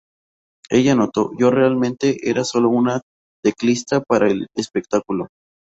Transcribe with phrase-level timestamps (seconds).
[0.71, 3.01] Ella anotó: "Yo realmente era solo una
[3.43, 5.27] teclista para el espectáculo.